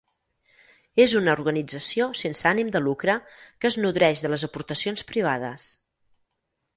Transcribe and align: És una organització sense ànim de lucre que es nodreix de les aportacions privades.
És 1.03 1.11
una 1.17 1.33
organització 1.37 2.07
sense 2.21 2.47
ànim 2.51 2.71
de 2.75 2.81
lucre 2.85 3.17
que 3.43 3.71
es 3.73 3.77
nodreix 3.83 4.23
de 4.25 4.31
les 4.35 4.47
aportacions 4.49 5.05
privades. 5.13 5.67